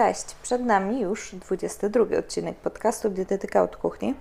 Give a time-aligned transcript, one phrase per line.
[0.00, 4.14] Cześć, przed nami już 22 odcinek podcastu Dietetyka od Kuchni.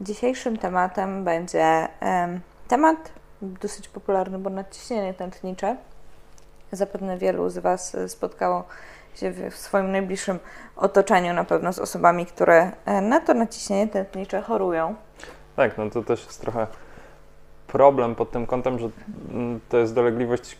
[0.00, 5.76] Dzisiejszym tematem będzie em, temat dosyć popularny, bo nadciśnienie tętnicze.
[6.72, 8.64] Zapewne wielu z Was spotkało
[9.14, 10.38] się w, swoim najbliższym
[10.76, 14.94] otoczeniu na pewno z osobami, które e, na to nadciśnienie tętnicze chorują.
[15.56, 16.66] Tak, no to też jest trochę
[17.66, 18.88] problem pod tym kątem, że
[19.30, 20.58] mm, to jest dolegliwość,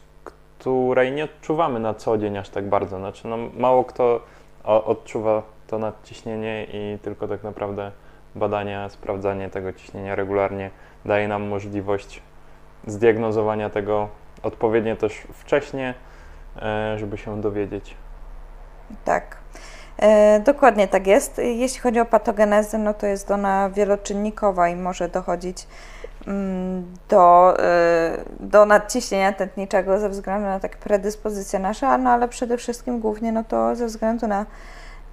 [0.59, 2.99] której nie odczuwamy na co dzień aż tak bardzo.
[2.99, 4.21] Znaczy, no, mało kto
[4.67, 7.93] odczuwa to nadciśnienie i tylko tak naprawdę
[8.35, 10.71] badania, sprawdzanie tego ciśnienia regularnie
[11.05, 12.23] daje nam możliwość
[12.87, 14.09] zdiagnozowania tego
[14.43, 15.95] odpowiednio też wcześnie,
[16.57, 17.95] e, żeby się dowiedzieć.
[19.05, 19.37] Tak,
[19.99, 21.39] e, dokładnie tak jest.
[21.39, 25.67] Jeśli chodzi o patogenezę, no to jest ona wieloczynnikowa i może dochodzić
[27.09, 33.01] do, e, do nadciśnienia tętniczego ze względu na takie predyspozycje nasze, no ale przede wszystkim
[33.01, 34.47] głównie no to ze względu na,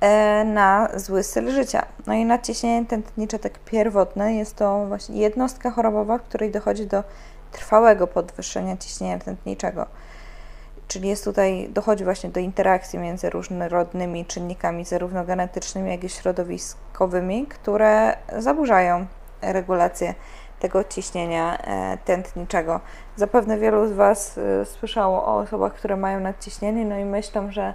[0.01, 1.85] e, na zły styl życia.
[2.07, 7.03] No i nadciśnienie tętnicze tak pierwotne jest to właśnie jednostka chorobowa, w której dochodzi do
[7.51, 9.85] trwałego podwyższenia ciśnienia tętniczego.
[10.87, 17.47] Czyli jest tutaj, dochodzi właśnie do interakcji między różnorodnymi czynnikami, zarówno genetycznymi, jak i środowiskowymi,
[17.47, 19.05] które zaburzają
[19.41, 20.13] regulację
[20.63, 22.79] tego ciśnienia e, tętniczego.
[23.15, 27.73] Zapewne wielu z Was e, słyszało o osobach, które mają nadciśnienie, no i myślą, że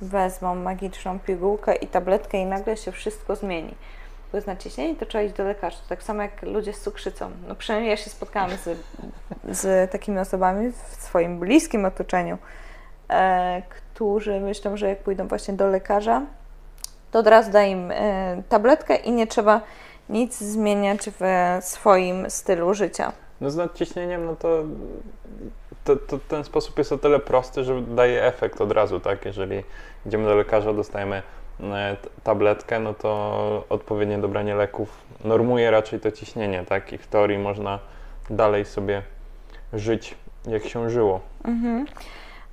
[0.00, 3.74] wezmą magiczną pigułkę i tabletkę i nagle się wszystko zmieni.
[4.32, 5.76] Bo jest nadciśnienie, to trzeba iść do lekarza.
[5.88, 7.30] Tak samo jak ludzie z cukrzycą.
[7.48, 8.78] No przynajmniej ja się spotkałam z,
[9.58, 12.38] z takimi osobami w swoim bliskim otoczeniu,
[13.10, 16.22] e, którzy myślą, że jak pójdą właśnie do lekarza,
[17.10, 19.60] to od razu da im e, tabletkę i nie trzeba
[20.10, 21.24] nic zmieniać w
[21.64, 23.12] swoim stylu życia.
[23.40, 24.64] No z nadciśnieniem, no to,
[25.84, 29.24] to, to ten sposób jest o tyle prosty, że daje efekt od razu, tak?
[29.24, 29.64] Jeżeli
[30.06, 31.22] idziemy do lekarza, dostajemy
[31.60, 34.88] e, tabletkę, no to odpowiednie dobranie leków
[35.24, 36.92] normuje raczej to ciśnienie, tak?
[36.92, 37.78] I w teorii można
[38.30, 39.02] dalej sobie
[39.72, 40.14] żyć,
[40.46, 41.20] jak się żyło.
[41.44, 41.86] Mhm.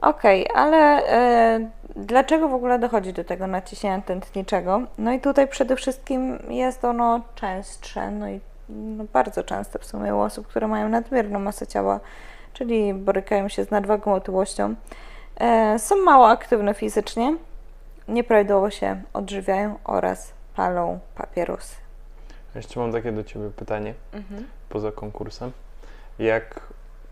[0.01, 4.81] Okej, ale e, dlaczego w ogóle dochodzi do tego naciśnienia tętniczego?
[4.97, 10.15] No i tutaj przede wszystkim jest ono częstsze, no i no bardzo częste w sumie
[10.15, 11.99] u osób, które mają nadmierną masę ciała,
[12.53, 14.75] czyli borykają się z nadwagą, otyłością,
[15.35, 17.37] e, są mało aktywne fizycznie,
[18.07, 21.75] nieprawidłowo się odżywiają oraz palą papierosy.
[22.55, 23.93] Jeszcze mam takie do Ciebie pytanie,
[24.69, 25.51] poza konkursem.
[26.19, 26.61] Jak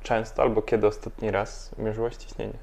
[0.03, 2.53] często albo kiedy ostatni raz mierzyłaś ciśnienie?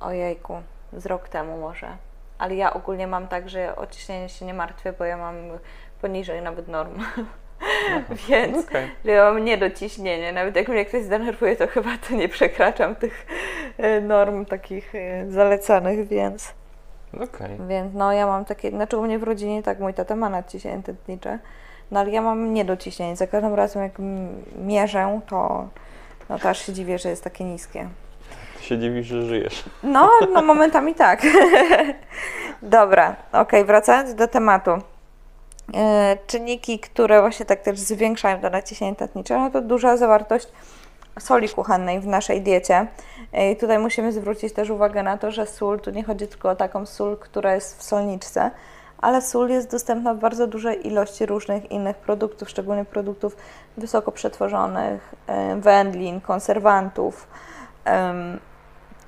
[0.00, 0.62] Ojejku,
[0.92, 1.96] z rok temu może.
[2.38, 5.36] Ale ja ogólnie mam tak, że o ciśnienie się nie martwię, bo ja mam
[6.00, 7.02] poniżej nawet norm.
[8.28, 8.66] Więc
[9.04, 10.32] że ja mam niedociśnienie.
[10.32, 13.26] Nawet jak mnie ktoś zdenerwuje, to chyba to nie przekraczam tych
[13.78, 16.54] e, norm takich e, zalecanych, więc,
[17.14, 17.50] Okej.
[17.68, 20.82] więc no ja mam takie, znaczy u mnie w rodzinie tak mój tata ma nadciśnienie
[20.82, 21.38] tętnicze,
[21.90, 23.16] no ale ja mam niedociśnienie.
[23.16, 23.92] Za każdym razem jak
[24.56, 25.68] mierzę, to
[26.28, 27.88] no to aż się dziwię, że jest takie niskie.
[28.66, 29.64] Się dziwisz, że żyjesz.
[29.82, 31.22] No, no momentami tak.
[32.62, 34.70] Dobra, okej, wracając do tematu.
[35.74, 40.48] E, czynniki, które właśnie tak też zwiększają to naciśnienie tętnicze, no to duża zawartość
[41.18, 42.86] soli kuchennej w naszej diecie.
[43.32, 46.50] E, I tutaj musimy zwrócić też uwagę na to, że sól, tu nie chodzi tylko
[46.50, 48.50] o taką sól, która jest w solniczce,
[48.98, 53.36] ale sól jest dostępna w bardzo dużej ilości różnych innych produktów, szczególnie produktów
[53.76, 57.28] wysoko przetworzonych, e, wędlin, konserwantów.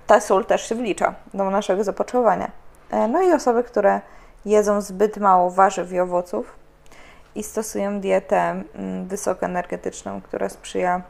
[0.08, 2.50] Ta sól też się wlicza do naszego zapotrzebowania.
[2.90, 4.00] E, No i osoby, które
[4.44, 6.56] jedzą zbyt mało warzyw i owoców
[7.34, 8.36] i stosują dietę
[8.74, 11.02] mm, wysokoenergetyczną, która sprzyja,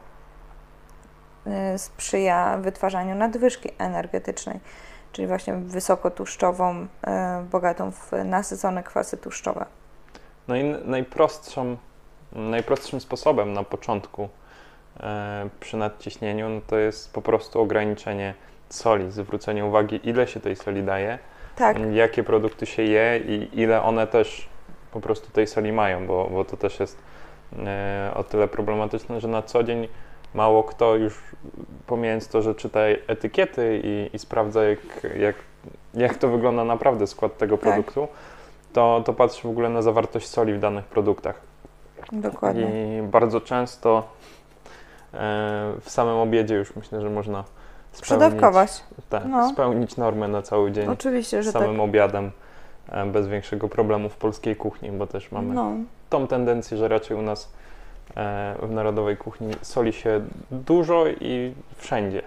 [1.75, 4.59] y, sprzyja wytwarzaniu nadwyżki energetycznej,
[5.11, 6.87] czyli właśnie wysokotłuszczową, y,
[7.51, 9.65] bogatą w nasycone kwasy tłuszczowe.
[10.47, 11.77] No i najprostszą,
[12.31, 14.29] najprostszym sposobem na początku
[14.99, 18.33] e, przy nadciśnieniu no to jest po prostu ograniczenie
[18.69, 21.19] soli, zwrócenie uwagi, ile się tej soli daje,
[21.55, 24.49] Tak, jakie produkty się je i ile one też
[24.91, 26.97] po prostu tej soli mają, bo, bo to też jest
[27.65, 29.87] e, o tyle problematyczne, że na co dzień
[30.33, 31.21] mało kto już
[31.87, 34.79] pomijając to, że czyta etykiety i, i sprawdza jak,
[35.19, 35.35] jak,
[35.93, 37.63] jak to wygląda naprawdę skład tego Tak.
[37.63, 38.07] produktu,
[38.73, 41.41] to, to patrzy w ogóle na zawartość soli w danych produktach.
[42.11, 42.97] dokładnie.
[42.99, 43.97] I bardzo często
[45.13, 45.17] e,
[45.81, 47.43] w samym obiedzie już myślę, że można
[47.91, 48.83] spełnić, Przedawkować.
[49.09, 49.49] tak, No.
[49.49, 51.61] spełnić normę na cały dzień Oczywiście, że tak.
[51.61, 52.31] samym obiadem
[52.89, 55.71] e, bez większego problemu w polskiej kuchni, bo też mamy No,
[56.09, 57.49] tą tendencję, że raczej u nas
[58.17, 60.21] e, w narodowej kuchni soli się
[60.51, 62.21] dużo i wszędzie.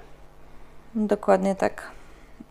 [0.95, 1.83] dokładnie tak.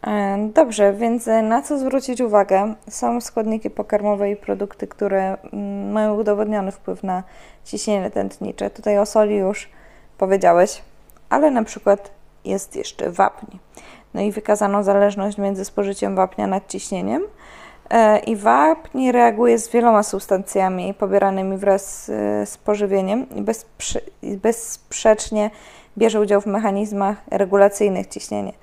[0.07, 2.73] E, dobrze, więc na co zwrócić uwagę?
[2.89, 7.23] Są składniki pokarmowe i produkty, które mm, mają udowodniony wpływ na
[7.65, 8.69] ciśnienie tętnicze.
[8.69, 9.69] Tutaj o soli już
[10.17, 10.81] powiedziałeś,
[11.29, 12.11] ale na przykład
[12.45, 13.57] jest jeszcze wapń.
[14.13, 17.23] No i wykazano zależność między spożyciem wapnia nad ciśnieniem.
[17.89, 22.05] E, I wapń reaguje z wieloma substancjami pobieranymi wraz
[22.45, 23.25] z pożywieniem
[24.21, 25.49] i bezsprzecznie
[25.97, 28.53] bierze udział w mechanizmach regulacyjnych ciśnienia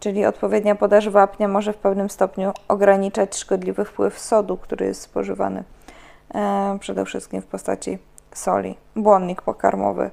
[0.00, 5.64] czyli odpowiednia podaż wapnia może w pewnym stopniu ograniczać szkodliwy wpływ sodu, który jest spożywany
[6.34, 7.98] e, przede wszystkim w postaci
[8.32, 8.76] soli.
[8.96, 10.10] Błonnik pokarmowy e,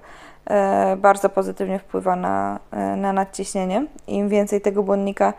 [0.97, 3.85] bardzo pozytywnie wpływa na, e, na nadciśnienie.
[4.07, 5.33] Im więcej tego błonnika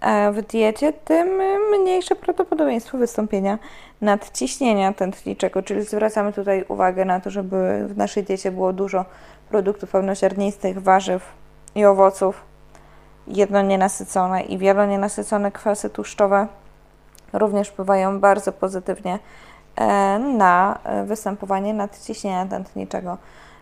[0.00, 1.28] e, w diecie, tym
[1.80, 3.58] mniejsze prawdopodobieństwo wystąpienia
[4.00, 9.04] nadciśnienia tętniczego, czyli zwracamy tutaj uwagę na to, żeby w naszej diecie było dużo
[9.48, 11.32] produktów pełnoziarnistych, warzyw
[11.74, 12.42] i owoców,
[13.26, 16.46] jednonienasycone i wielonienasycone kwasy tłuszczowe
[17.32, 19.18] również wpływają bardzo pozytywnie
[19.76, 23.18] e, na e, występowanie nadciśnienia tętniczego.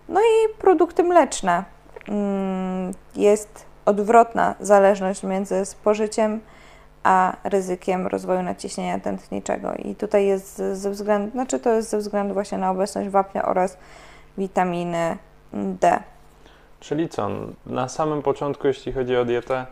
[0.09, 1.65] No i produkty mleczne.
[2.09, 6.41] Mm, jest odwrotna zależność między spożyciem
[7.03, 9.75] a ryzykiem rozwoju nadciśnienia tętniczego.
[9.75, 13.79] I tutaj jest ze względu, znaczy to jest ze względu właśnie na obecność wapnia oraz
[14.39, 15.17] witaminy
[15.53, 16.03] D.
[16.81, 17.29] Czyli co?
[17.67, 19.67] Na samym początku, jeśli chodzi o dietę,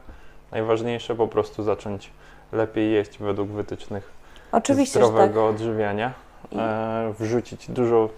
[0.53, 2.11] najważniejsze po prostu zacząć
[2.53, 4.13] lepiej jeść według wytycznych
[4.53, 5.55] Oczywiście, zdrowego tak.
[5.55, 6.13] odżywiania.
[6.57, 8.09] E, wrzucić dużo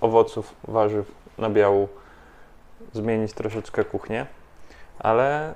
[0.00, 1.88] owoców, warzyw, nabiału,
[2.92, 4.26] zmienić troszeczkę kuchnię,
[4.98, 5.54] ale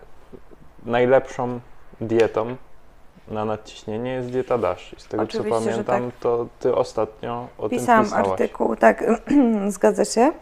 [0.84, 1.60] najlepszą
[2.00, 2.56] dietą
[3.28, 4.92] na nadciśnienie jest dieta DASH.
[4.92, 6.20] I z tego Oczywiście, co pamiętam, tak.
[6.20, 8.30] to ty ostatnio o Pisałam tym pisałaś.
[8.30, 9.04] artykuł, tak,
[9.69, 10.32] zgadza się.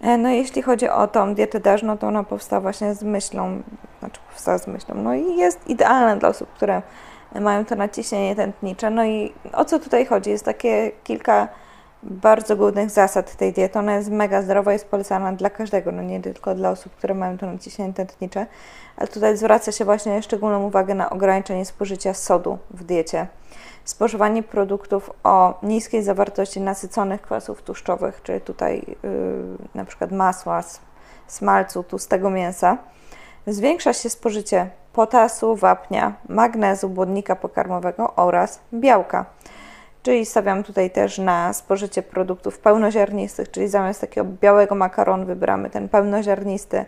[0.00, 3.62] E, no jeśli chodzi o tą dietę DASH, no to ona powstała właśnie z myślą,
[3.98, 6.82] znaczy powstała z myślą, no i jest idealna dla osób, które
[7.40, 8.90] mają to naciśnienie tętnicze.
[8.90, 10.30] No i o co tutaj chodzi?
[10.30, 11.48] Jest takie kilka
[12.02, 13.78] bardzo głównych zasad tej diety.
[13.78, 17.38] Ona jest mega zdrowa, jest polecana dla każdego, no nie tylko dla osób, które mają
[17.38, 18.46] to naciśnienie tętnicze,
[18.96, 23.26] ale tutaj zwraca się właśnie szczególną uwagę na ograniczenie spożycia sodu w diecie
[23.86, 30.62] spożywanie produktów o niskiej zawartości nasyconych kwasów tłuszczowych, czyli tutaj yy, na przykład masła,
[31.26, 32.78] smalcu, tłustego mięsa,
[33.46, 39.24] zwiększa się spożycie potasu, wapnia, magnezu, błonnika pokarmowego oraz białka.
[40.06, 45.88] Czyli stawiam tutaj też na spożycie produktów pełnoziarnistych, czyli zamiast takiego białego makaronu wybieramy ten
[45.88, 46.84] pełnoziarnisty,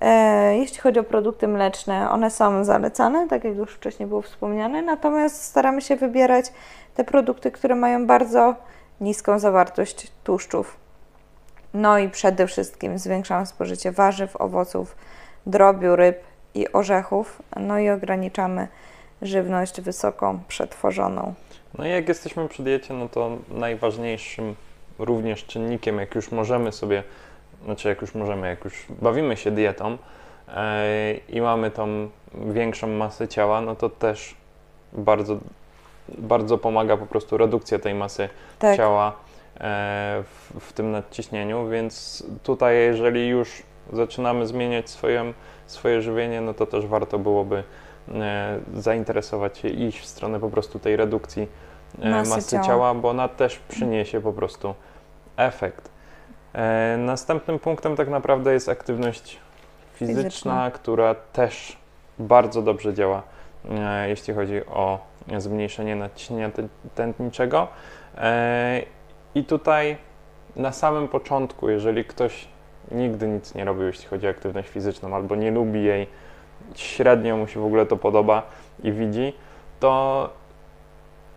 [0.00, 4.82] E, jeśli chodzi o produkty mleczne, one są zalecane, tak jak już wcześniej było wspomniane,
[4.82, 6.52] natomiast staramy się wybierać
[6.94, 8.54] te produkty, które mają bardzo
[9.00, 10.76] niską zawartość tłuszczów.
[11.74, 14.96] No i przede wszystkim zwiększamy spożycie warzyw, owoców,
[15.46, 16.20] drobiu, ryb
[16.54, 18.68] i orzechów, no i ograniczamy
[19.22, 21.34] żywność wysoko przetworzoną.
[21.78, 24.54] No i jak jesteśmy przy diecie, no to najważniejszym
[24.98, 27.02] również czynnikiem, jak już możemy sobie
[27.64, 29.98] znaczy jak już możemy, jak już bawimy się dietą
[30.48, 34.34] e, i mamy tą większą masę ciała, no to też
[34.92, 35.38] bardzo,
[36.18, 38.28] bardzo pomaga po prostu redukcja tej masy
[38.58, 38.76] tak.
[38.76, 39.12] ciała
[39.60, 45.32] e, w, w, tym nadciśnieniu, więc tutaj jeżeli już zaczynamy zmieniać swoje,
[45.66, 47.62] swoje żywienie, no to też warto byłoby
[48.74, 51.48] zainteresować się iść w stronę po prostu tej redukcji
[52.04, 52.64] masy, masy ciała.
[52.64, 54.74] ciała, bo ona też przyniesie po prostu
[55.36, 55.90] efekt.
[56.52, 59.38] E, następnym punktem tak naprawdę jest aktywność
[59.94, 60.70] fizyczna, fizyczna.
[60.70, 61.76] która też
[62.18, 63.22] bardzo dobrze działa,
[63.70, 64.98] e, jeśli chodzi o
[65.38, 66.50] zmniejszenie nadciśnienia
[66.94, 67.68] tętniczego.
[68.18, 68.82] E,
[69.34, 69.96] I tutaj
[70.56, 72.48] na samym początku, jeżeli ktoś
[72.90, 76.06] nigdy nic nie robił, jeśli chodzi o aktywność fizyczną, albo nie lubi jej,
[76.74, 78.42] średnio mu się w ogóle to podoba
[78.82, 79.32] i widzi,
[79.80, 80.30] to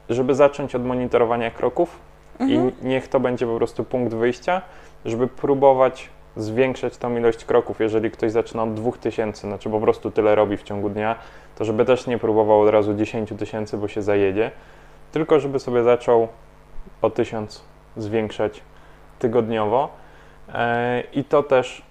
[0.10, 2.00] żeby zacząć od monitorowania kroków
[2.40, 2.72] mhm.
[2.82, 4.62] i niech to będzie po prostu punkt wyjścia,
[5.06, 7.80] żeby próbować zwiększać tą ilość kroków.
[7.80, 11.16] Jeżeli ktoś zaczyna od 2000, znaczy po prostu tyle robi w ciągu dnia,
[11.56, 14.52] to żeby też nie próbował od razu 10 tysięcy, bo się zajedzie,
[15.12, 16.28] tylko żeby sobie zaczął
[17.02, 17.64] o 1000
[17.98, 18.62] zwiększać
[19.20, 19.90] tygodniowo
[20.54, 21.82] e, i to też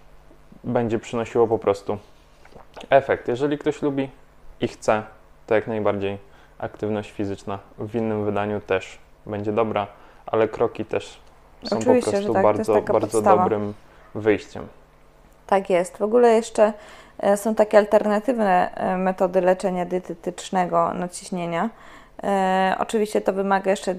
[0.64, 1.98] będzie przynosiło po prostu
[2.90, 3.28] efekt.
[3.28, 4.10] Jeżeli ktoś lubi
[4.60, 5.02] i chce,
[5.46, 6.18] to jak najbardziej
[6.58, 9.86] aktywność fizyczna w innym wydaniu też będzie dobra,
[10.26, 11.20] ale kroki też
[11.64, 13.74] są Oczywiście, po prostu tak, bardzo, bardzo dobrym
[14.14, 14.66] wyjściem.
[15.46, 15.96] Tak jest.
[15.96, 16.72] W ogóle jeszcze
[17.18, 21.70] e, są takie alternatywne e, metody leczenia dietetycznego nadciśnienia.
[22.22, 23.94] E, oczywiście to wymaga jeszcze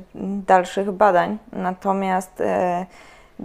[0.47, 2.85] dalszych badań, natomiast e,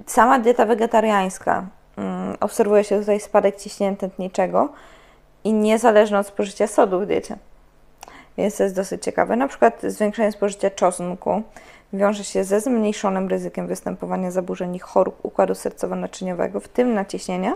[0.07, 1.66] sama dieta wegetariańska
[1.97, 4.69] mm, obserwuje się tutaj spadek ciśnienia tętniczego
[5.47, 7.37] i niezależny od spożycia sodu w diecie.
[8.38, 9.37] więc to jest dosyć ciekawe.
[9.37, 11.43] Na przykład zwiększenie spożycia czosnku
[11.93, 17.55] wiąże się ze zmniejszonym ryzykiem występowania zaburzeń i chorób układu sercowo-naczyniowego, w tym naciśnienia.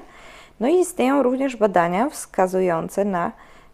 [0.60, 3.32] No i istnieją również badania wskazujące na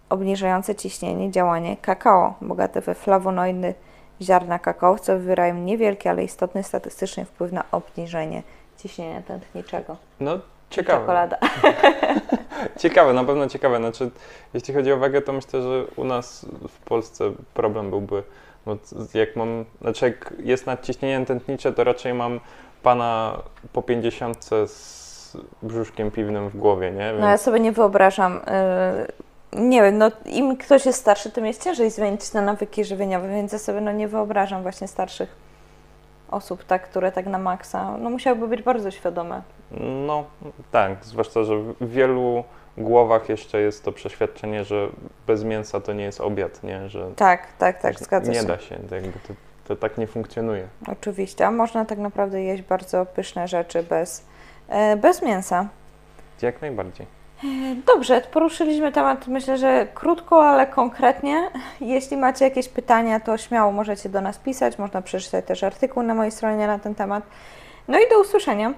[0.09, 3.75] obniżające ciśnienie działanie kakao, bogate we flawonoidy
[4.23, 8.43] ziarna kakao, co wywierają niewielki, ale istotny statystycznie wpływ na obniżenie
[8.79, 9.97] ciśnienia tętniczego.
[10.21, 10.39] No,
[10.71, 11.01] ciekawe.
[11.01, 11.39] Czekolada.
[12.83, 13.79] ciekawe, na pewno ciekawe.
[13.79, 14.11] Znaczy,
[14.55, 18.23] jeśli chodzi o wagę, to myślę, że u nas w Polsce problem byłby,
[18.67, 18.77] bo
[19.15, 22.41] jak mam, znaczy jak jest nadciśnienie tętnicze, to raczej mam
[22.83, 23.39] pana
[23.73, 27.09] po 50 z brzuszkiem piwnym w głowie, nie?
[27.11, 27.21] Więc...
[27.21, 28.41] No ja sobie nie wyobrażam.
[29.53, 33.29] Yy, nie wiem, no im ktoś jest starszy, tym jest ciężej zmienić te nawyki żywieniowe,
[33.29, 35.46] więc ja sobie no nie wyobrażam właśnie starszych
[36.31, 39.43] osób, tak, które tak na maksa, no musiałyby być bardzo świadome.
[40.07, 40.25] No
[40.71, 42.45] tak, zwłaszcza, że w wielu
[42.79, 44.89] głowach jeszcze jest to przeświadczenie, że
[45.27, 46.89] bez mięsa to nie jest obiad, nie?
[46.89, 48.43] Że tak, tak, tak, zgadza nie się.
[48.43, 50.69] Nie da się, jakby to, to tak nie funkcjonuje.
[50.89, 54.27] Oczywiście, a można tak naprawdę jeść bardzo pyszne rzeczy bez,
[54.69, 55.69] e, bez mięsa.
[56.43, 57.16] Jak najbardziej.
[57.87, 61.51] Dobrze, poruszyliśmy temat, myślę, że krótko, ale konkretnie.
[61.81, 64.79] Jeśli macie jakieś pytania, to śmiało możecie do nas pisać.
[64.79, 67.25] Można przeczytać też artykuł na mojej stronie na ten temat.
[67.89, 68.75] No i do usłyszenia.